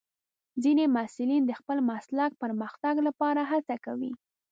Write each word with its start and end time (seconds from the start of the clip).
ځینې 0.63 0.83
محصلین 0.95 1.43
د 1.45 1.51
خپل 1.59 1.77
مسلک 1.89 2.31
پرمختګ 2.43 2.95
لپاره 3.07 3.41
هڅه 3.51 3.75
کوي. 3.85 4.11